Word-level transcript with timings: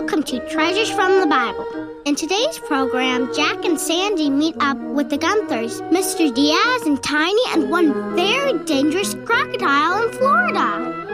welcome 0.00 0.22
to 0.22 0.38
Treasures 0.48 0.90
from 0.90 1.20
the 1.20 1.26
Bible. 1.26 1.89
In 2.10 2.16
today's 2.16 2.58
program, 2.58 3.32
Jack 3.32 3.64
and 3.64 3.78
Sandy 3.78 4.30
meet 4.30 4.56
up 4.58 4.76
with 4.76 5.10
the 5.10 5.16
Gunthers, 5.16 5.80
Mr. 5.92 6.34
Diaz 6.34 6.82
and 6.84 7.00
Tiny, 7.00 7.40
and 7.50 7.70
one 7.70 8.16
very 8.16 8.58
dangerous 8.64 9.14
crocodile 9.24 10.02
in 10.02 10.12
Florida. 10.14 11.09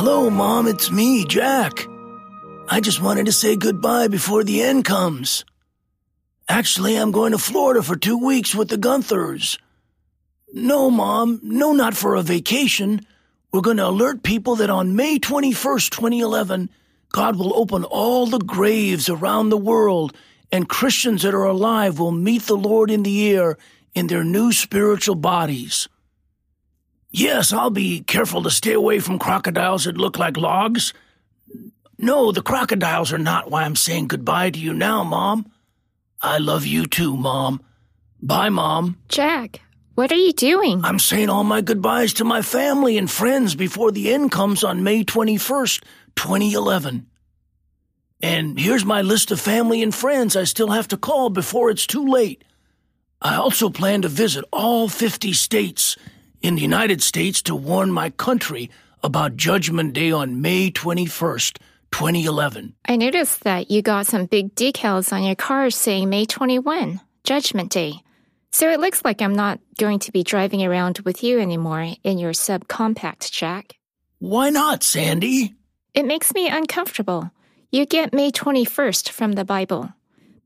Hello, 0.00 0.30
Mom. 0.30 0.68
It's 0.68 0.92
me, 0.92 1.24
Jack. 1.24 1.84
I 2.68 2.78
just 2.78 3.02
wanted 3.02 3.26
to 3.26 3.32
say 3.32 3.56
goodbye 3.56 4.06
before 4.06 4.44
the 4.44 4.62
end 4.62 4.84
comes. 4.84 5.44
Actually, 6.48 6.94
I'm 6.94 7.10
going 7.10 7.32
to 7.32 7.38
Florida 7.38 7.82
for 7.82 7.96
two 7.96 8.16
weeks 8.16 8.54
with 8.54 8.68
the 8.68 8.78
Gunthers. 8.78 9.58
No, 10.52 10.88
Mom. 10.88 11.40
No, 11.42 11.72
not 11.72 11.96
for 11.96 12.14
a 12.14 12.22
vacation. 12.22 13.00
We're 13.50 13.60
going 13.60 13.78
to 13.78 13.88
alert 13.88 14.22
people 14.22 14.54
that 14.62 14.70
on 14.70 14.94
May 14.94 15.18
21st, 15.18 15.90
2011, 15.90 16.70
God 17.08 17.34
will 17.34 17.58
open 17.58 17.82
all 17.82 18.26
the 18.26 18.38
graves 18.38 19.08
around 19.08 19.48
the 19.48 19.56
world, 19.56 20.16
and 20.52 20.68
Christians 20.68 21.22
that 21.22 21.34
are 21.34 21.42
alive 21.42 21.98
will 21.98 22.12
meet 22.12 22.42
the 22.42 22.56
Lord 22.56 22.92
in 22.92 23.02
the 23.02 23.34
air 23.34 23.58
in 23.96 24.06
their 24.06 24.22
new 24.22 24.52
spiritual 24.52 25.16
bodies. 25.16 25.88
Yes, 27.10 27.52
I'll 27.52 27.70
be 27.70 28.00
careful 28.00 28.42
to 28.42 28.50
stay 28.50 28.72
away 28.72 28.98
from 29.00 29.18
crocodiles 29.18 29.84
that 29.84 29.96
look 29.96 30.18
like 30.18 30.36
logs. 30.36 30.92
No, 31.98 32.32
the 32.32 32.42
crocodiles 32.42 33.12
are 33.12 33.18
not 33.18 33.50
why 33.50 33.64
I'm 33.64 33.76
saying 33.76 34.08
goodbye 34.08 34.50
to 34.50 34.58
you 34.58 34.74
now, 34.74 35.04
Mom. 35.04 35.50
I 36.20 36.38
love 36.38 36.66
you 36.66 36.86
too, 36.86 37.16
Mom. 37.16 37.62
Bye, 38.20 38.50
Mom. 38.50 38.98
Jack, 39.08 39.60
what 39.94 40.12
are 40.12 40.16
you 40.16 40.32
doing? 40.32 40.84
I'm 40.84 40.98
saying 40.98 41.30
all 41.30 41.44
my 41.44 41.60
goodbyes 41.60 42.12
to 42.14 42.24
my 42.24 42.42
family 42.42 42.98
and 42.98 43.10
friends 43.10 43.54
before 43.54 43.90
the 43.90 44.12
end 44.12 44.30
comes 44.30 44.62
on 44.62 44.84
May 44.84 45.02
21st, 45.02 45.82
2011. 46.14 47.06
And 48.20 48.58
here's 48.58 48.84
my 48.84 49.02
list 49.02 49.30
of 49.30 49.40
family 49.40 49.82
and 49.82 49.94
friends 49.94 50.36
I 50.36 50.44
still 50.44 50.70
have 50.70 50.88
to 50.88 50.96
call 50.96 51.30
before 51.30 51.70
it's 51.70 51.86
too 51.86 52.06
late. 52.06 52.44
I 53.22 53.36
also 53.36 53.70
plan 53.70 54.02
to 54.02 54.08
visit 54.08 54.44
all 54.52 54.88
50 54.88 55.32
states 55.32 55.96
in 56.40 56.54
the 56.54 56.62
United 56.62 57.02
States 57.02 57.42
to 57.42 57.54
warn 57.54 57.92
my 57.92 58.10
country 58.10 58.70
about 59.02 59.36
Judgment 59.36 59.92
Day 59.92 60.10
on 60.10 60.40
May 60.40 60.70
21st, 60.70 61.58
2011. 61.90 62.74
I 62.86 62.96
noticed 62.96 63.44
that 63.44 63.70
you 63.70 63.82
got 63.82 64.06
some 64.06 64.26
big 64.26 64.54
decals 64.54 65.12
on 65.12 65.22
your 65.22 65.34
car 65.34 65.70
saying 65.70 66.08
May 66.08 66.26
21, 66.26 67.00
Judgment 67.24 67.70
Day. 67.70 68.02
So 68.50 68.70
it 68.70 68.80
looks 68.80 69.04
like 69.04 69.20
I'm 69.20 69.34
not 69.34 69.60
going 69.78 69.98
to 70.00 70.12
be 70.12 70.22
driving 70.22 70.64
around 70.64 71.00
with 71.00 71.22
you 71.22 71.38
anymore 71.38 71.94
in 72.02 72.18
your 72.18 72.32
subcompact, 72.32 73.30
Jack. 73.30 73.74
Why 74.18 74.50
not, 74.50 74.82
Sandy? 74.82 75.54
It 75.94 76.06
makes 76.06 76.32
me 76.34 76.48
uncomfortable. 76.48 77.30
You 77.70 77.86
get 77.86 78.12
May 78.14 78.30
21st 78.30 79.10
from 79.10 79.32
the 79.32 79.44
Bible. 79.44 79.92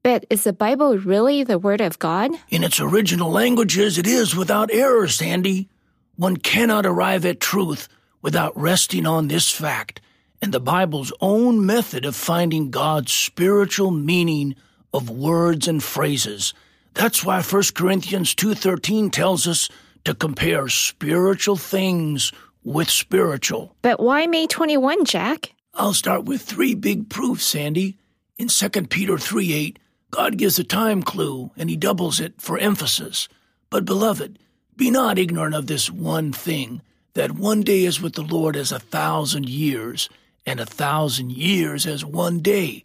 But 0.02 0.26
is 0.30 0.42
the 0.42 0.52
Bible 0.52 0.98
really 0.98 1.44
the 1.44 1.58
Word 1.58 1.80
of 1.80 1.98
God? 1.98 2.32
In 2.48 2.64
its 2.64 2.80
original 2.80 3.30
languages, 3.30 3.98
it 3.98 4.06
is 4.06 4.34
without 4.34 4.72
error, 4.72 5.06
Sandy. 5.06 5.68
One 6.16 6.36
cannot 6.36 6.86
arrive 6.86 7.24
at 7.24 7.40
truth 7.40 7.88
without 8.20 8.56
resting 8.58 9.06
on 9.06 9.28
this 9.28 9.50
fact 9.50 10.00
and 10.42 10.52
the 10.52 10.60
Bible's 10.60 11.12
own 11.20 11.64
method 11.64 12.04
of 12.04 12.16
finding 12.16 12.70
God's 12.70 13.12
spiritual 13.12 13.92
meaning 13.92 14.56
of 14.92 15.08
words 15.08 15.68
and 15.68 15.82
phrases. 15.82 16.52
That's 16.94 17.24
why 17.24 17.40
1 17.40 17.74
Corinthians 17.74 18.34
2:13 18.34 19.10
tells 19.10 19.46
us 19.46 19.68
to 20.04 20.14
compare 20.14 20.68
spiritual 20.68 21.56
things 21.56 22.32
with 22.64 22.90
spiritual. 22.90 23.76
But 23.82 24.00
why 24.00 24.26
May 24.26 24.48
21, 24.48 25.04
Jack? 25.04 25.54
I'll 25.74 25.94
start 25.94 26.24
with 26.24 26.42
three 26.42 26.74
big 26.74 27.08
proofs, 27.08 27.46
Sandy. 27.46 27.96
In 28.36 28.48
2 28.48 28.88
Peter 28.88 29.16
3 29.16 29.52
8, 29.52 29.78
God 30.10 30.36
gives 30.36 30.58
a 30.58 30.64
time 30.64 31.02
clue 31.02 31.52
and 31.56 31.70
he 31.70 31.76
doubles 31.76 32.20
it 32.20 32.34
for 32.42 32.58
emphasis. 32.58 33.28
But, 33.70 33.84
beloved, 33.84 34.38
be 34.82 34.90
not 34.90 35.16
ignorant 35.16 35.54
of 35.54 35.68
this 35.68 35.88
one 35.88 36.32
thing 36.32 36.82
that 37.14 37.30
one 37.30 37.60
day 37.60 37.84
is 37.84 38.02
with 38.02 38.14
the 38.14 38.22
Lord 38.22 38.56
as 38.56 38.72
a 38.72 38.80
thousand 38.80 39.48
years, 39.48 40.08
and 40.44 40.58
a 40.58 40.66
thousand 40.66 41.30
years 41.30 41.86
as 41.86 42.04
one 42.04 42.40
day. 42.40 42.82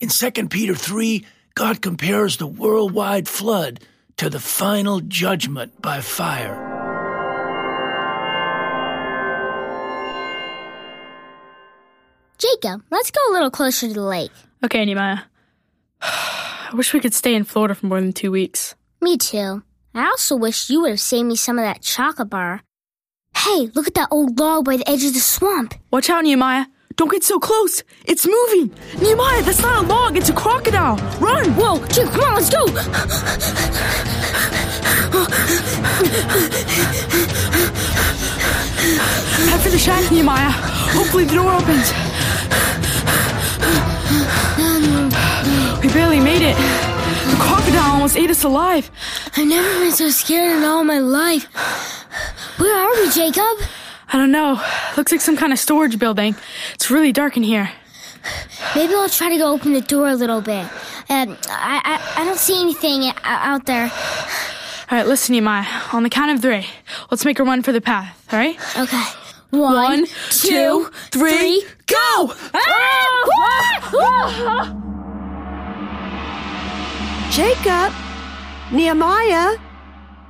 In 0.00 0.08
2 0.08 0.48
Peter 0.48 0.74
3, 0.74 1.22
God 1.54 1.82
compares 1.82 2.38
the 2.38 2.46
worldwide 2.46 3.28
flood 3.28 3.80
to 4.16 4.30
the 4.30 4.40
final 4.40 5.00
judgment 5.00 5.82
by 5.82 6.00
fire. 6.00 6.56
Jacob, 12.38 12.82
let's 12.90 13.10
go 13.10 13.20
a 13.28 13.34
little 13.34 13.50
closer 13.50 13.86
to 13.86 13.92
the 13.92 14.00
lake. 14.00 14.32
Okay, 14.64 14.82
Nehemiah. 14.82 15.18
I 16.00 16.70
wish 16.72 16.94
we 16.94 17.00
could 17.00 17.12
stay 17.12 17.34
in 17.34 17.44
Florida 17.44 17.74
for 17.74 17.84
more 17.84 18.00
than 18.00 18.14
two 18.14 18.30
weeks. 18.30 18.74
Me 19.02 19.18
too. 19.18 19.62
I 19.96 20.06
also 20.06 20.34
wish 20.34 20.70
you 20.70 20.80
would 20.80 20.90
have 20.90 21.00
saved 21.00 21.28
me 21.28 21.36
some 21.36 21.56
of 21.56 21.64
that 21.64 21.80
chocolate 21.80 22.28
bar. 22.28 22.62
Hey, 23.36 23.70
look 23.74 23.86
at 23.86 23.94
that 23.94 24.08
old 24.10 24.40
log 24.40 24.64
by 24.64 24.76
the 24.76 24.88
edge 24.88 25.04
of 25.04 25.14
the 25.14 25.20
swamp. 25.20 25.74
Watch 25.92 26.10
out, 26.10 26.24
Nehemiah. 26.24 26.66
Don't 26.96 27.12
get 27.12 27.22
so 27.22 27.38
close. 27.38 27.84
It's 28.04 28.26
moving. 28.26 28.74
Nehemiah, 29.00 29.42
that's 29.42 29.62
not 29.62 29.84
a 29.84 29.86
log. 29.86 30.16
It's 30.16 30.28
a 30.30 30.32
crocodile. 30.32 30.96
Run. 31.20 31.50
Whoa, 31.54 31.78
Jake, 31.86 32.08
come 32.10 32.24
on, 32.24 32.34
let's 32.34 32.50
go! 32.50 32.66
Head 39.46 39.60
for 39.60 39.68
the 39.68 39.78
shack, 39.78 40.10
Nehemiah. 40.10 40.50
Hopefully 40.50 41.24
the 41.24 41.34
door 41.34 41.52
opens. 41.52 41.92
We 45.82 45.88
barely 45.92 46.18
made 46.18 46.42
it. 46.42 46.83
Crocodile 47.74 47.92
almost 47.94 48.16
ate 48.16 48.30
us 48.30 48.44
alive. 48.44 48.88
I've 49.36 49.48
never 49.48 49.68
been 49.80 49.90
so 49.90 50.08
scared 50.10 50.58
in 50.58 50.62
all 50.62 50.84
my 50.84 51.00
life. 51.00 51.44
Where 52.56 52.72
are 52.72 52.94
we, 53.02 53.10
Jacob? 53.10 53.68
I 54.12 54.16
don't 54.16 54.30
know. 54.30 54.62
Looks 54.96 55.10
like 55.10 55.20
some 55.20 55.36
kind 55.36 55.52
of 55.52 55.58
storage 55.58 55.98
building. 55.98 56.36
It's 56.74 56.88
really 56.88 57.10
dark 57.10 57.36
in 57.36 57.42
here. 57.42 57.72
Maybe 58.76 58.94
I'll 58.94 59.08
try 59.08 59.28
to 59.28 59.36
go 59.36 59.52
open 59.52 59.72
the 59.72 59.80
door 59.80 60.08
a 60.08 60.14
little 60.14 60.40
bit. 60.40 60.64
Um, 61.10 61.36
I, 61.48 61.80
I, 61.84 62.22
I 62.22 62.24
don't 62.24 62.38
see 62.38 62.60
anything 62.60 63.10
out 63.24 63.66
there. 63.66 63.90
All 63.90 64.98
right, 64.98 65.06
listen, 65.06 65.32
Nehemiah. 65.32 65.66
On 65.92 66.04
the 66.04 66.10
count 66.10 66.30
of 66.30 66.40
three, 66.40 66.66
let's 67.10 67.24
make 67.24 67.40
a 67.40 67.44
run 67.44 67.64
for 67.64 67.72
the 67.72 67.80
path. 67.80 68.32
All 68.32 68.38
right? 68.38 68.56
Okay. 68.78 69.04
One, 69.50 70.06
two, 70.30 70.90
three, 71.10 71.66
go! 71.86 72.32
Ah! 72.54 73.24
Ah! 73.34 73.92
Ah! 73.96 74.93
Jacob, 77.34 77.92
Nehemiah, 78.70 79.56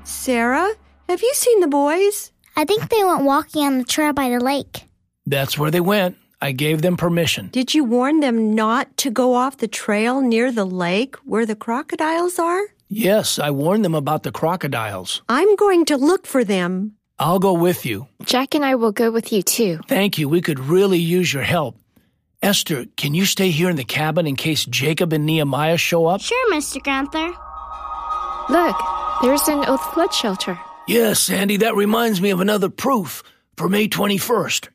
Sarah, 0.04 0.70
have 1.06 1.20
you 1.20 1.30
seen 1.34 1.60
the 1.60 1.68
boys? 1.68 2.32
I 2.56 2.64
think 2.64 2.88
they 2.88 3.04
went 3.04 3.24
walking 3.24 3.62
on 3.62 3.76
the 3.76 3.84
trail 3.84 4.14
by 4.14 4.30
the 4.30 4.40
lake. 4.40 4.88
That's 5.26 5.58
where 5.58 5.70
they 5.70 5.82
went. 5.82 6.16
I 6.40 6.52
gave 6.52 6.80
them 6.80 6.96
permission. 6.96 7.50
Did 7.52 7.74
you 7.74 7.84
warn 7.84 8.20
them 8.20 8.54
not 8.54 8.96
to 8.96 9.10
go 9.10 9.34
off 9.34 9.58
the 9.58 9.68
trail 9.68 10.22
near 10.22 10.50
the 10.50 10.64
lake 10.64 11.16
where 11.26 11.44
the 11.44 11.54
crocodiles 11.54 12.38
are? 12.38 12.62
Yes, 12.88 13.38
I 13.38 13.50
warned 13.50 13.84
them 13.84 13.94
about 13.94 14.22
the 14.22 14.32
crocodiles. 14.32 15.20
I'm 15.28 15.56
going 15.56 15.84
to 15.84 15.98
look 15.98 16.26
for 16.26 16.42
them. 16.42 16.94
I'll 17.18 17.38
go 17.38 17.52
with 17.52 17.84
you. 17.84 18.08
Jack 18.24 18.54
and 18.54 18.64
I 18.64 18.76
will 18.76 18.92
go 18.92 19.10
with 19.10 19.30
you 19.30 19.42
too. 19.42 19.78
Thank 19.88 20.16
you. 20.16 20.26
We 20.26 20.40
could 20.40 20.58
really 20.58 21.00
use 21.00 21.34
your 21.34 21.42
help. 21.42 21.76
Esther, 22.44 22.84
can 22.98 23.14
you 23.14 23.24
stay 23.24 23.50
here 23.50 23.70
in 23.70 23.76
the 23.76 23.84
cabin 23.84 24.26
in 24.26 24.36
case 24.36 24.66
Jacob 24.66 25.14
and 25.14 25.24
Nehemiah 25.24 25.78
show 25.78 26.04
up? 26.04 26.20
Sure, 26.20 26.52
Mr. 26.52 26.76
Gunther. 26.84 27.32
Look, 28.52 28.76
there's 29.22 29.48
an 29.48 29.64
old 29.64 29.80
flood 29.80 30.12
shelter. 30.12 30.60
Yes, 30.86 31.20
Sandy, 31.20 31.56
that 31.56 31.74
reminds 31.74 32.20
me 32.20 32.28
of 32.28 32.42
another 32.42 32.68
proof 32.68 33.22
for 33.56 33.70
May 33.70 33.88
21st. 33.88 34.68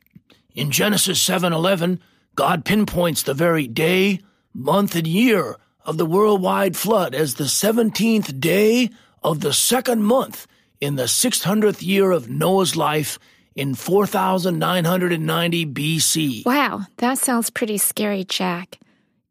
In 0.52 0.72
Genesis 0.72 1.22
7:11, 1.22 2.00
God 2.34 2.64
pinpoints 2.64 3.22
the 3.22 3.34
very 3.34 3.68
day, 3.68 4.18
month, 4.52 4.96
and 4.96 5.06
year 5.06 5.56
of 5.84 5.96
the 5.96 6.06
worldwide 6.06 6.76
flood 6.76 7.14
as 7.14 7.34
the 7.34 7.48
17th 7.48 8.40
day 8.40 8.90
of 9.22 9.42
the 9.42 9.52
second 9.52 10.02
month 10.02 10.48
in 10.80 10.96
the 10.96 11.06
600th 11.06 11.82
year 11.82 12.10
of 12.10 12.28
Noah's 12.28 12.74
life 12.74 13.20
in 13.54 13.74
4990 13.74 15.66
BC. 15.66 16.44
Wow, 16.46 16.82
that 16.98 17.18
sounds 17.18 17.50
pretty 17.50 17.78
scary, 17.78 18.24
Jack. 18.24 18.78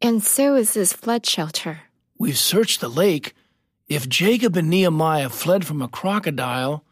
And 0.02 0.22
so 0.22 0.54
is 0.54 0.74
this 0.74 0.92
flood 0.92 1.26
shelter. 1.26 1.80
We've 2.18 2.38
searched 2.38 2.80
the 2.80 2.88
lake. 2.88 3.34
If 3.88 4.08
Jacob 4.08 4.56
and 4.56 4.70
Nehemiah 4.70 5.28
fled 5.28 5.66
from 5.66 5.82
a 5.82 5.88
crocodile, 5.88 6.84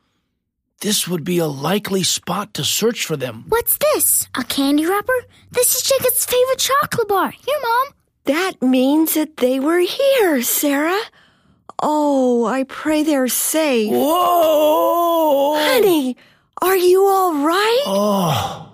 this 0.81 1.09
would 1.09 1.25
be 1.25 1.39
a 1.39 1.47
likely 1.47 2.03
spot 2.03 2.55
to 2.55 2.65
search 2.65 3.05
for 3.05 3.17
them. 3.17 3.45
What's 3.49 3.79
this? 3.79 4.29
A 4.37 4.45
candy 4.45 4.87
wrapper? 4.87 5.25
This 5.51 5.75
is 5.75 5.83
Jacob's 5.83 6.25
favorite 6.25 6.59
chocolate 6.59 7.09
bar. 7.09 7.31
Here, 7.31 7.59
Mom. 7.63 7.95
That 8.25 8.61
means 8.63 9.15
that 9.15 9.39
they 9.39 9.59
were 9.59 9.81
here, 9.81 10.43
Sarah. 10.43 11.01
Oh, 11.81 12.45
I 12.45 12.65
pray 12.65 13.03
they're 13.03 13.29
safe. 13.29 13.91
Whoa! 13.91 15.57
Honey, 15.57 16.17
are 16.63 16.77
you 16.77 17.05
all 17.05 17.45
right? 17.45 17.83
Oh, 17.87 18.73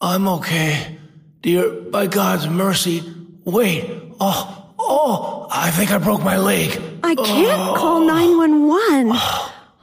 I'm 0.00 0.28
okay. 0.28 0.98
Dear, 1.42 1.70
by 1.70 2.06
God's 2.06 2.48
mercy. 2.48 3.02
Wait. 3.44 3.90
Oh, 4.20 4.72
oh, 4.78 5.48
I 5.50 5.70
think 5.70 5.90
I 5.90 5.98
broke 5.98 6.22
my 6.22 6.38
leg. 6.38 6.70
I 7.02 7.14
can't 7.14 7.60
oh. 7.60 7.74
call 7.76 8.00
911. 8.00 9.12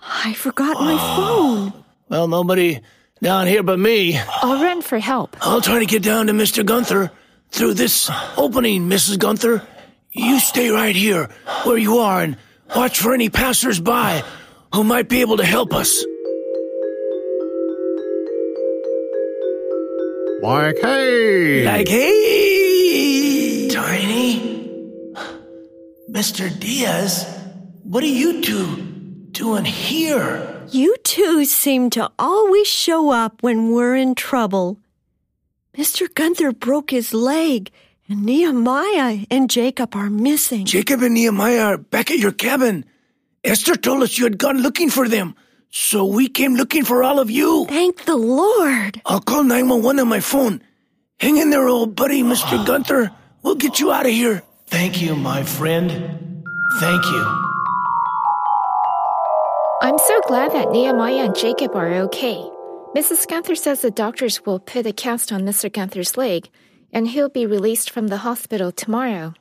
I 0.03 0.33
forgot 0.33 0.80
my 0.80 0.97
oh. 1.00 1.71
phone. 1.71 1.83
Well, 2.09 2.27
nobody 2.27 2.81
down 3.21 3.47
here 3.47 3.63
but 3.63 3.79
me. 3.79 4.18
I'll 4.18 4.62
run 4.62 4.81
for 4.81 5.00
help. 5.00 5.38
I'll 5.41 5.62
try 5.62 5.79
to 5.79 5.86
get 5.86 6.03
down 6.03 6.27
to 6.27 6.33
Mr. 6.33 6.65
Gunther 6.65 7.12
through 7.50 7.75
this 7.75 8.12
opening, 8.38 8.89
Mrs. 8.89 9.18
Gunther. 9.18 9.65
You 10.12 10.39
stay 10.39 10.69
right 10.69 10.95
here 10.95 11.29
where 11.63 11.77
you 11.77 12.00
are 12.00 12.21
and 12.21 12.38
watch 12.75 13.00
for 13.00 13.13
any 13.13 13.29
passers-by 13.29 14.24
who 14.74 14.83
might 14.83 15.09
be 15.09 15.21
able 15.21 15.38
to 15.38 15.45
help 15.45 15.74
us. 15.74 16.03
Like, 20.43 20.79
hey! 20.81 21.63
Like, 21.63 21.87
hey! 21.87 23.69
Tiny? 23.69 24.67
Mr. 26.11 26.51
Diaz, 26.59 27.25
what 27.83 28.03
are 28.03 28.07
you 28.07 28.41
two 28.41 28.75
doing 29.31 29.63
here? 29.63 30.65
You 30.69 30.97
two 31.05 31.45
seem 31.45 31.89
to 31.91 32.11
always 32.19 32.67
show 32.67 33.09
up 33.09 33.41
when 33.41 33.71
we're 33.71 33.95
in 33.95 34.15
trouble. 34.15 34.79
Mr. 35.77 36.13
Gunther 36.13 36.51
broke 36.51 36.91
his 36.91 37.13
leg, 37.13 37.71
and 38.09 38.25
Nehemiah 38.25 39.19
and 39.31 39.49
Jacob 39.49 39.95
are 39.95 40.09
missing. 40.09 40.65
Jacob 40.65 41.03
and 41.03 41.13
Nehemiah 41.13 41.63
are 41.63 41.77
back 41.77 42.11
at 42.11 42.19
your 42.19 42.33
cabin. 42.33 42.83
Esther 43.45 43.77
told 43.77 44.03
us 44.03 44.17
you 44.17 44.25
had 44.25 44.37
gone 44.39 44.57
looking 44.61 44.89
for 44.89 45.07
them, 45.07 45.35
so 45.75 46.05
we 46.05 46.29
came 46.29 46.53
looking 46.53 46.85
for 46.85 47.03
all 47.03 47.19
of 47.19 47.31
you. 47.31 47.65
Thank 47.65 48.05
the 48.05 48.15
Lord. 48.15 49.01
I'll 49.07 49.19
call 49.19 49.43
911 49.43 49.99
on 49.99 50.07
my 50.07 50.19
phone. 50.19 50.61
Hang 51.19 51.37
in 51.37 51.49
there, 51.49 51.67
old 51.67 51.95
buddy, 51.95 52.21
Mr. 52.21 52.63
Gunther. 52.63 53.11
We'll 53.41 53.55
get 53.55 53.79
you 53.79 53.91
out 53.91 54.05
of 54.05 54.11
here. 54.11 54.43
Thank 54.67 55.01
you, 55.01 55.15
my 55.15 55.41
friend. 55.41 55.89
Thank 56.79 57.05
you. 57.05 57.43
I'm 59.81 59.97
so 59.97 60.21
glad 60.27 60.51
that 60.53 60.69
Nehemiah 60.71 61.25
and 61.25 61.35
Jacob 61.35 61.75
are 61.75 61.93
okay. 62.05 62.37
Mrs. 62.95 63.27
Gunther 63.27 63.55
says 63.55 63.81
the 63.81 63.89
doctors 63.89 64.45
will 64.45 64.59
put 64.59 64.85
a 64.85 64.93
cast 64.93 65.31
on 65.31 65.41
Mr. 65.41 65.73
Gunther's 65.73 66.17
leg, 66.17 66.49
and 66.91 67.07
he'll 67.07 67.29
be 67.29 67.47
released 67.47 67.89
from 67.89 68.09
the 68.09 68.17
hospital 68.17 68.71
tomorrow. 68.71 69.33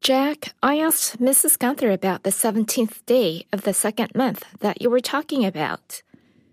Jack, 0.00 0.54
I 0.62 0.78
asked 0.78 1.20
Mrs. 1.20 1.58
Gunther 1.58 1.90
about 1.90 2.22
the 2.22 2.30
17th 2.30 3.04
day 3.04 3.46
of 3.52 3.62
the 3.62 3.74
second 3.74 4.14
month 4.14 4.44
that 4.60 4.80
you 4.80 4.88
were 4.88 5.00
talking 5.00 5.44
about. 5.44 6.02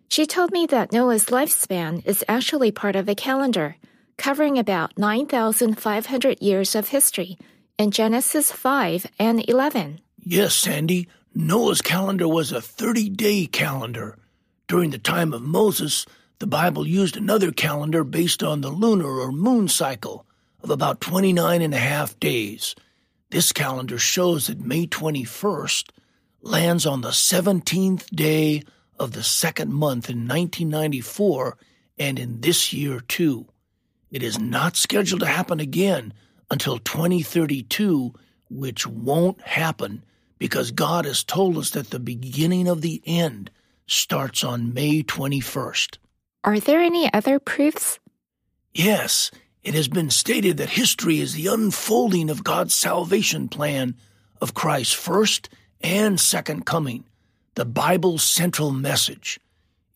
She 0.10 0.26
told 0.26 0.52
me 0.52 0.66
that 0.66 0.92
Noah's 0.92 1.26
lifespan 1.26 2.06
is 2.06 2.26
actually 2.28 2.72
part 2.72 2.96
of 2.96 3.08
a 3.08 3.16
calendar 3.16 3.78
covering 4.18 4.58
about 4.58 4.98
9,500 4.98 6.42
years 6.42 6.76
of 6.76 6.90
history 6.90 7.38
in 7.78 7.92
Genesis 7.92 8.52
5 8.52 9.08
and 9.20 9.48
11. 9.48 10.00
Yes, 10.24 10.56
Sandy. 10.56 11.08
Noah's 11.34 11.82
calendar 11.82 12.28
was 12.28 12.52
a 12.52 12.62
30 12.62 13.10
day 13.10 13.46
calendar. 13.46 14.18
During 14.68 14.90
the 14.90 14.98
time 14.98 15.34
of 15.34 15.42
Moses, 15.42 16.06
the 16.40 16.48
Bible 16.48 16.88
used 16.88 17.16
another 17.18 17.52
calendar 17.52 18.04
based 18.04 18.42
on 18.42 18.62
the 18.62 18.70
lunar 18.70 19.20
or 19.20 19.32
moon 19.32 19.68
cycle 19.68 20.26
of 20.64 20.70
about 20.70 21.02
29 21.02 21.62
and 21.62 21.74
a 21.74 21.78
half 21.78 22.20
days. 22.20 22.74
This 23.36 23.52
calendar 23.52 24.00
shows 24.00 24.48
that 24.48 24.62
May 24.62 24.88
21st 24.88 25.90
lands 26.42 26.86
on 26.86 27.02
the 27.02 27.10
17th 27.10 28.06
day 28.16 28.64
of 28.98 29.12
the 29.12 29.24
second 29.24 29.74
month 29.74 30.10
in 30.10 30.20
1994 30.20 31.58
and 32.00 32.18
in 32.18 32.40
this 32.40 32.72
year 32.72 33.02
too. 33.02 33.46
It 34.10 34.24
is 34.24 34.40
not 34.40 34.78
scheduled 34.78 35.20
to 35.20 35.28
happen 35.28 35.60
again 35.60 36.14
until 36.50 36.78
2032, 36.78 38.14
which 38.50 38.88
won't 38.88 39.42
happen 39.42 40.06
because 40.38 40.72
God 40.72 41.04
has 41.04 41.22
told 41.26 41.58
us 41.58 41.72
that 41.72 41.90
the 41.90 42.00
beginning 42.00 42.70
of 42.70 42.80
the 42.80 43.02
end 43.06 43.52
starts 43.86 44.46
on 44.46 44.74
May 44.74 45.04
21st. 45.04 45.98
Are 46.46 46.62
there 46.62 46.80
any 46.80 47.14
other 47.14 47.40
proofs? 47.40 48.00
Yes, 48.74 49.30
it 49.66 49.74
has 49.74 49.88
been 49.88 50.12
stated 50.12 50.58
that 50.58 50.70
history 50.70 51.20
is 51.20 51.34
the 51.34 51.48
unfolding 51.48 52.30
of 52.30 52.44
God's 52.44 52.76
salvation 52.76 53.48
plan 53.48 53.96
of 54.40 54.54
Christ's 54.54 54.94
first 54.94 55.50
and 55.82 56.20
second 56.20 56.68
coming, 56.68 57.04
the 57.56 57.66
Bible's 57.66 58.22
central 58.22 58.70
message. 58.70 59.40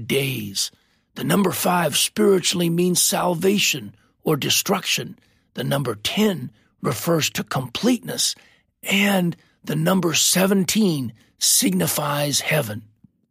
days. 0.06 0.70
The 1.14 1.24
number 1.24 1.50
5 1.50 1.96
spiritually 1.96 2.70
means 2.70 3.02
salvation 3.02 3.94
or 4.22 4.36
destruction. 4.36 5.18
The 5.54 5.64
number 5.64 5.94
10 5.96 6.50
refers 6.82 7.30
to 7.30 7.44
completeness. 7.44 8.34
And 8.82 9.36
the 9.64 9.76
number 9.76 10.14
17 10.14 11.12
signifies 11.38 12.40
heaven. 12.40 12.82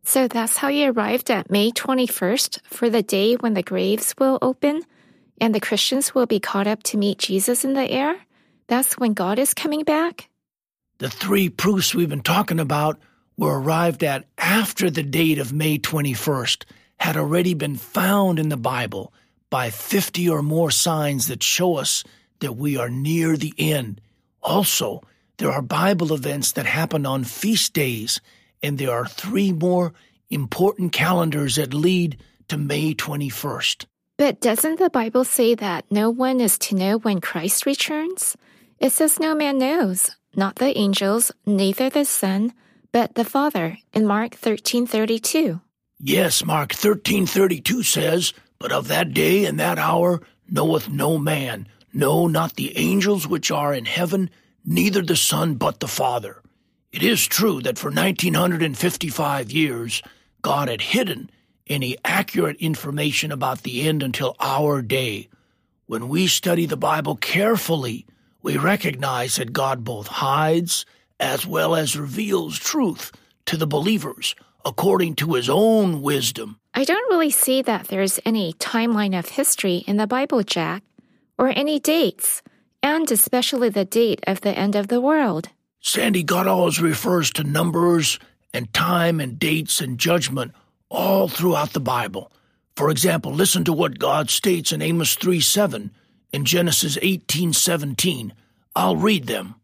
So 0.04 0.28
that's 0.28 0.58
how 0.58 0.70
you 0.70 0.92
arrived 0.92 1.32
at 1.32 1.52
May 1.52 1.72
21st 1.72 2.60
for 2.68 2.90
the 2.90 3.04
day 3.04 3.36
when 3.36 3.54
the 3.54 3.64
graves 3.64 4.16
will 4.18 4.38
open 4.42 4.84
and 5.40 5.54
the 5.54 5.60
Christians 5.60 6.16
will 6.16 6.26
be 6.26 6.40
caught 6.40 6.68
up 6.68 6.84
to 6.84 6.98
meet 6.98 7.20
Jesus 7.20 7.64
in 7.66 7.74
the 7.74 7.90
air? 7.90 8.16
That's 8.68 8.98
when 8.98 9.14
God 9.14 9.40
is 9.40 9.54
coming 9.54 9.84
back? 9.84 10.30
The 11.00 11.10
three 11.10 11.50
proofs 11.50 11.94
we've 11.94 12.10
been 12.10 12.22
talking 12.22 12.60
about 12.60 13.00
were 13.38 13.60
arrived 13.60 14.04
at 14.04 14.26
after 14.38 14.90
the 14.90 15.04
date 15.04 15.38
of 15.38 15.54
May 15.54 15.78
21st 15.78 16.66
had 17.00 17.16
already 17.16 17.54
been 17.54 17.76
found 17.76 18.40
in 18.40 18.50
the 18.50 18.58
Bible 18.58 19.14
by 19.50 19.70
50 19.70 20.28
or 20.30 20.42
more 20.42 20.72
signs 20.72 21.28
that 21.28 21.44
show 21.44 21.78
us 21.78 22.04
that 22.40 22.54
we 22.54 22.78
are 22.78 22.90
near 22.90 23.38
the 23.38 23.54
end. 23.58 24.02
Also, 24.42 25.02
there 25.38 25.52
are 25.52 25.62
Bible 25.62 26.14
events 26.14 26.54
that 26.54 26.66
happen 26.66 27.06
on 27.06 27.24
feast 27.24 27.74
days, 27.74 28.20
and 28.64 28.78
there 28.78 28.92
are 28.92 29.06
three 29.06 29.52
more 29.52 29.94
important 30.30 30.92
calendars 30.92 31.56
that 31.56 31.74
lead 31.74 32.18
to 32.48 32.58
May 32.58 32.94
21st. 32.94 33.86
But 34.18 34.42
doesn't 34.42 34.80
the 34.80 34.90
Bible 34.90 35.24
say 35.24 35.54
that 35.56 35.86
no 35.92 36.10
one 36.10 36.42
is 36.42 36.58
to 36.60 36.76
know 36.76 36.98
when 36.98 37.22
Christ 37.22 37.68
returns? 37.68 38.36
It 38.80 38.92
says 38.92 39.20
no 39.20 39.36
man 39.36 39.60
knows, 39.60 40.10
not 40.36 40.56
the 40.56 40.76
angels, 40.78 41.32
neither 41.46 41.90
the 41.90 42.06
Son, 42.06 42.54
but 42.98 43.14
the 43.14 43.24
Father 43.24 43.78
in 43.94 44.08
Mark 44.08 44.32
13:32. 44.32 45.62
Yes, 46.00 46.44
Mark 46.44 46.74
13:32 46.74 47.84
says, 47.84 48.34
But 48.58 48.72
of 48.72 48.88
that 48.88 49.14
day 49.14 49.46
and 49.46 49.60
that 49.60 49.78
hour 49.78 50.24
knoweth 50.50 50.90
no 50.90 51.20
man, 51.20 51.68
no, 51.94 52.28
not 52.28 52.56
the 52.56 52.76
angels 52.76 53.28
which 53.28 53.52
are 53.52 53.72
in 53.72 53.86
heaven, 53.86 54.32
neither 54.66 55.04
the 55.04 55.16
Son, 55.16 55.54
but 55.54 55.80
the 55.80 55.88
Father. 55.88 56.42
It 56.92 57.04
is 57.04 57.28
true 57.28 57.62
that 57.62 57.78
for 57.78 57.92
1955 57.92 59.52
years, 59.52 60.02
God 60.42 60.68
had 60.68 60.82
hidden 60.82 61.30
any 61.68 61.98
accurate 62.04 62.58
information 62.58 63.32
about 63.32 63.62
the 63.62 63.88
end 63.88 64.02
until 64.02 64.36
our 64.40 64.82
day. 64.82 65.30
When 65.86 66.10
we 66.10 66.26
study 66.26 66.66
the 66.66 66.84
Bible 66.92 67.16
carefully, 67.16 68.08
we 68.42 68.58
recognize 68.58 69.36
that 69.36 69.54
God 69.54 69.84
both 69.84 70.08
hides 70.08 70.84
as 71.20 71.46
well 71.46 71.76
as 71.76 71.98
reveals 71.98 72.58
truth 72.58 73.12
to 73.46 73.58
the 73.58 73.68
believers 73.68 74.36
according 74.66 75.16
to 75.16 75.34
his 75.34 75.50
own 75.50 76.02
wisdom. 76.02 76.60
I 76.74 76.84
don't 76.84 77.10
really 77.10 77.32
see 77.32 77.62
that 77.62 77.88
there's 77.88 78.20
any 78.26 78.54
timeline 78.54 79.18
of 79.18 79.30
history 79.30 79.84
in 79.88 79.98
the 79.98 80.08
Bible, 80.08 80.44
Jack, 80.44 80.84
or 81.38 81.50
any 81.50 81.80
dates, 81.80 82.42
and 82.84 83.10
especially 83.12 83.70
the 83.70 83.86
date 83.86 84.20
of 84.28 84.42
the 84.42 84.58
end 84.58 84.76
of 84.76 84.90
the 84.90 85.02
world. 85.02 85.50
Sandy, 85.80 86.24
God 86.24 86.48
always 86.48 86.82
refers 86.82 87.32
to 87.32 87.44
numbers 87.44 88.20
and 88.54 88.74
time 88.74 89.20
and 89.20 89.40
dates 89.40 89.80
and 89.80 89.98
judgment 89.98 90.52
all 90.90 91.28
throughout 91.28 91.74
the 91.74 91.80
Bible. 91.80 92.32
For 92.76 92.90
example, 92.90 93.32
listen 93.32 93.64
to 93.64 93.74
what 93.74 94.00
God 94.00 94.30
states 94.30 94.72
in 94.72 94.82
Amos 94.82 95.16
3 95.16 95.40
7 95.40 95.92
and 96.34 96.46
Genesis 96.46 96.98
eighteen 97.02 97.54
seventeen. 97.54 98.34
I'll 98.76 98.96
read 98.96 99.28
them. 99.28 99.56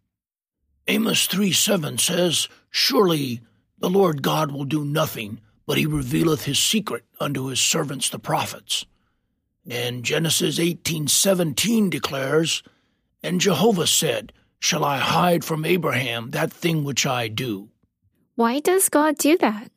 Amos 0.87 1.27
3 1.27 1.51
7 1.51 1.97
says, 1.97 2.47
Surely 2.69 3.41
the 3.79 3.89
Lord 3.89 4.21
God 4.21 4.51
will 4.51 4.65
do 4.65 4.83
nothing, 4.83 5.39
but 5.65 5.77
he 5.77 5.85
revealeth 5.85 6.45
his 6.45 6.59
secret 6.59 7.03
unto 7.19 7.47
his 7.47 7.59
servants 7.59 8.09
the 8.09 8.19
prophets. 8.19 8.85
And 9.69 10.03
Genesis 10.03 10.59
eighteen 10.59 11.07
seventeen 11.07 11.89
declares, 11.89 12.63
And 13.21 13.39
Jehovah 13.39 13.87
said, 13.87 14.33
Shall 14.59 14.83
I 14.83 14.97
hide 14.97 15.45
from 15.45 15.65
Abraham 15.65 16.31
that 16.31 16.51
thing 16.51 16.83
which 16.83 17.05
I 17.05 17.27
do? 17.29 17.69
Why 18.35 18.59
does 18.59 18.89
God 18.89 19.17
do 19.17 19.37
that? 19.37 19.71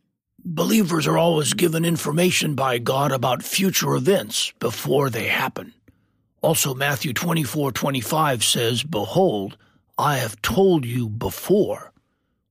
Believers 0.45 1.07
are 1.07 1.19
always 1.19 1.55
given 1.55 1.85
information 1.85 2.55
by 2.55 2.79
God 2.79 3.13
about 3.13 3.43
future 3.43 3.95
events 3.95 4.53
before 4.61 5.11
they 5.11 5.27
happen. 5.27 5.73
Also, 6.41 6.75
Matthew 6.75 7.13
24 7.13 7.73
25 7.73 8.45
says, 8.45 8.83
Behold, 8.83 9.57
I 9.99 10.19
have 10.19 10.43
told 10.43 10.85
you 10.85 11.09
before. 11.09 11.93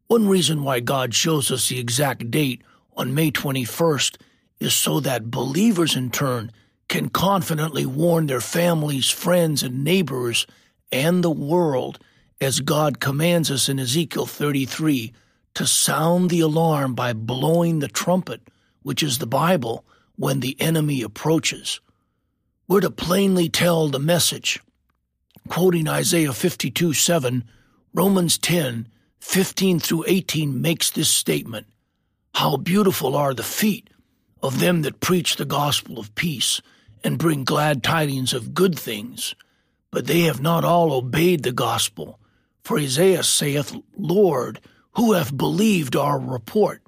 One 0.07 0.27
reason 0.27 0.63
why 0.63 0.79
God 0.79 1.13
shows 1.13 1.51
us 1.51 1.69
the 1.69 1.79
exact 1.79 2.31
date 2.31 2.63
on 2.97 3.13
May 3.13 3.31
21st 3.31 4.17
is 4.59 4.73
so 4.73 4.99
that 5.01 5.29
believers 5.29 5.95
in 5.95 6.09
turn 6.09 6.51
can 6.87 7.09
confidently 7.09 7.85
warn 7.85 8.27
their 8.27 8.41
families, 8.41 9.09
friends, 9.09 9.61
and 9.61 9.83
neighbors 9.83 10.47
and 10.91 11.23
the 11.23 11.31
world 11.31 11.99
as 12.41 12.61
God 12.61 12.99
commands 12.99 13.51
us 13.51 13.69
in 13.69 13.79
Ezekiel 13.79 14.25
33 14.25 15.13
to 15.55 15.67
sound 15.67 16.29
the 16.29 16.41
alarm 16.41 16.95
by 16.95 17.13
blowing 17.13 17.79
the 17.79 17.87
trumpet, 17.87 18.41
which 18.81 19.01
is 19.03 19.19
the 19.19 19.27
Bible, 19.27 19.85
when 20.15 20.39
the 20.39 20.59
enemy 20.59 21.01
approaches. 21.01 21.79
We're 22.67 22.81
to 22.81 22.91
plainly 22.91 23.49
tell 23.49 23.87
the 23.87 23.99
message. 23.99 24.59
Quoting 25.47 25.87
Isaiah 25.87 26.33
52 26.33 26.93
7, 26.93 27.43
Romans 27.93 28.37
10 28.37 28.87
15 29.19 29.79
through 29.79 30.05
18 30.07 30.61
makes 30.61 30.89
this 30.91 31.09
statement 31.09 31.67
How 32.33 32.57
beautiful 32.57 33.15
are 33.15 33.33
the 33.33 33.43
feet 33.43 33.89
of 34.41 34.59
them 34.59 34.81
that 34.83 34.99
preach 34.99 35.35
the 35.35 35.45
gospel 35.45 35.99
of 35.99 36.13
peace 36.15 36.61
and 37.03 37.17
bring 37.17 37.43
glad 37.43 37.83
tidings 37.83 38.33
of 38.33 38.53
good 38.53 38.77
things. 38.77 39.35
But 39.91 40.07
they 40.07 40.21
have 40.21 40.41
not 40.41 40.65
all 40.65 40.91
obeyed 40.93 41.43
the 41.43 41.51
gospel. 41.51 42.19
For 42.63 42.79
Isaiah 42.79 43.23
saith, 43.23 43.75
Lord, 43.97 44.59
who 44.95 45.13
hath 45.13 45.35
believed 45.35 45.95
our 45.95 46.19
report? 46.19 46.81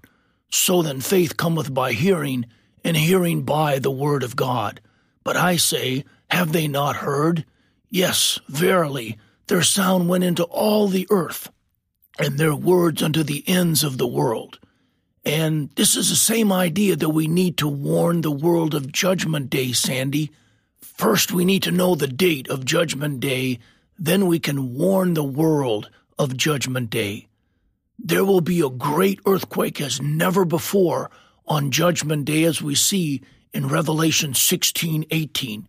So 0.50 0.82
then 0.82 1.02
faith 1.02 1.38
cometh 1.38 1.74
by 1.74 1.94
hearing, 1.94 2.46
and 2.84 2.98
hearing 2.98 3.44
by 3.44 3.80
the 3.80 3.92
word 3.92 4.24
of 4.24 4.36
God. 4.36 4.82
But 5.24 5.38
I 5.38 5.58
say, 5.58 6.06
have 6.30 6.52
they 6.52 6.68
not 6.68 6.98
heard? 6.98 7.46
Yes, 7.90 8.40
verily, 8.48 9.18
their 9.48 9.64
sound 9.64 10.10
went 10.10 10.24
into 10.24 10.44
all 10.44 10.88
the 10.88 11.08
earth, 11.10 11.50
and 12.20 12.38
their 12.38 12.56
words 12.56 13.02
unto 13.02 13.24
the 13.24 13.44
ends 13.48 13.84
of 13.84 13.98
the 13.98 14.08
world. 14.08 14.60
And 15.24 15.70
this 15.76 15.96
is 15.96 16.10
the 16.10 16.16
same 16.16 16.52
idea 16.52 16.96
that 16.96 17.10
we 17.10 17.28
need 17.28 17.58
to 17.58 17.68
warn 17.68 18.22
the 18.22 18.32
world 18.32 18.74
of 18.74 18.92
Judgment 18.92 19.50
Day, 19.50 19.72
Sandy. 19.72 20.32
First, 20.80 21.32
we 21.32 21.46
need 21.46 21.64
to 21.64 21.72
know 21.72 21.96
the 21.96 22.08
date 22.08 22.50
of 22.50 22.66
Judgment 22.66 23.20
Day, 23.20 23.60
then 24.00 24.28
we 24.28 24.40
can 24.40 24.76
warn 24.76 25.14
the 25.14 25.24
world 25.24 25.90
of 26.20 26.38
Judgment 26.38 26.90
Day. 26.90 27.28
There 28.00 28.24
will 28.24 28.42
be 28.42 28.62
a 28.62 28.70
great 28.70 29.20
earthquake 29.26 29.82
as 29.82 30.02
never 30.02 30.46
before 30.46 31.10
on 31.48 31.72
Judgment 31.72 32.26
Day, 32.26 32.44
as 32.44 32.62
we 32.62 32.76
see 32.76 33.22
in 33.54 33.68
Revelation 33.68 34.34
16 34.34 35.06
18. 35.10 35.68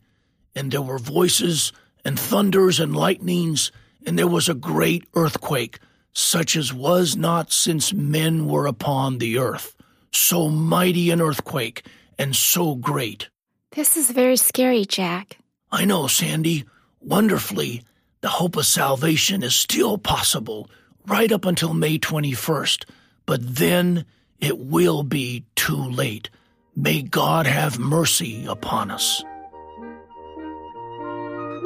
And 0.55 0.71
there 0.71 0.83
were 0.83 0.99
voices 0.99 1.73
and 2.09 2.19
thunders 2.19 2.81
and 2.81 2.97
lightnings, 2.97 3.71
and 4.07 4.19
there 4.19 4.27
was 4.27 4.49
a 4.49 4.55
great 4.55 5.05
earthquake, 5.15 5.79
such 6.15 6.57
as 6.57 6.73
was 6.73 7.19
not 7.19 7.53
since 7.53 7.93
men 7.93 8.47
were 8.47 8.67
upon 8.67 9.19
the 9.19 9.37
earth. 9.37 9.77
So 10.11 10.49
mighty 10.49 11.11
an 11.11 11.21
earthquake, 11.21 11.85
and 12.19 12.35
so 12.35 12.77
great. 12.77 13.29
This 13.73 13.99
is 13.99 14.11
very 14.11 14.39
scary, 14.39 14.87
Jack. 14.87 15.37
I 15.71 15.85
know, 15.85 16.07
Sandy. 16.07 16.65
Wonderfully, 17.03 17.83
the 18.23 18.29
hope 18.29 18.57
of 18.57 18.65
salvation 18.65 19.43
is 19.43 19.55
still 19.55 19.99
possible 19.99 20.71
right 21.07 21.31
up 21.31 21.45
until 21.45 21.75
May 21.75 21.99
21st, 21.99 22.87
but 23.27 23.41
then 23.57 24.07
it 24.41 24.59
will 24.59 25.03
be 25.03 25.45
too 25.57 25.77
late. 25.77 26.31
May 26.75 27.03
God 27.03 27.47
have 27.47 27.79
mercy 27.79 28.47
upon 28.47 28.91
us. 28.91 29.23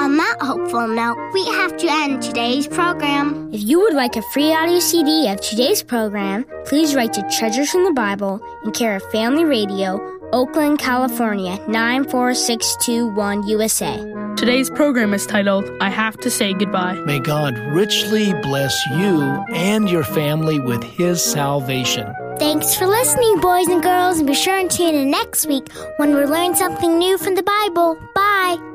On 0.02 0.16
that 0.16 0.38
hopeful 0.40 0.88
note, 0.88 1.16
we 1.32 1.46
have 1.46 1.76
to 1.76 1.86
end 1.88 2.20
today's 2.20 2.66
program. 2.66 3.48
If 3.52 3.62
you 3.62 3.78
would 3.78 3.94
like 3.94 4.16
a 4.16 4.22
free 4.32 4.52
audio 4.52 4.80
CD 4.80 5.28
of 5.28 5.40
today's 5.40 5.80
program, 5.80 6.44
please 6.64 6.96
write 6.96 7.12
to 7.12 7.22
Treasures 7.38 7.70
from 7.70 7.84
the 7.84 7.92
Bible 7.92 8.40
in 8.64 8.72
care 8.72 8.96
of 8.96 9.10
Family 9.12 9.44
Radio, 9.44 10.00
Oakland, 10.32 10.80
California 10.80 11.56
94621 11.68 13.46
USA. 13.46 13.96
Today's 14.34 14.70
program 14.70 15.14
is 15.14 15.24
titled 15.24 15.70
I 15.80 15.88
Have 15.88 16.16
to 16.16 16.30
Say 16.32 16.52
Goodbye. 16.52 16.94
May 17.06 17.20
God 17.20 17.56
richly 17.56 18.32
bless 18.42 18.76
you 18.96 19.22
and 19.52 19.88
your 19.88 20.02
family 20.02 20.58
with 20.58 20.82
His 20.82 21.22
salvation. 21.22 22.12
Thanks 22.40 22.74
for 22.74 22.88
listening, 22.88 23.38
boys 23.38 23.68
and 23.68 23.80
girls, 23.80 24.18
and 24.18 24.26
be 24.26 24.34
sure 24.34 24.58
and 24.58 24.68
tune 24.68 24.96
in 24.96 25.12
next 25.12 25.46
week 25.46 25.72
when 25.98 26.12
we 26.12 26.24
learn 26.24 26.56
something 26.56 26.98
new 26.98 27.18
from 27.18 27.36
the 27.36 27.44
Bible. 27.44 27.96
Bye. 28.16 28.71